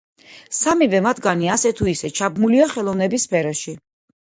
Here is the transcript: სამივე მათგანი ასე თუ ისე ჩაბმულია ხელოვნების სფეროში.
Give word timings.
სამივე 0.59 1.01
მათგანი 1.07 1.51
ასე 1.57 1.73
თუ 1.81 1.87
ისე 1.93 2.13
ჩაბმულია 2.21 2.73
ხელოვნების 2.75 3.31
სფეროში. 3.31 3.79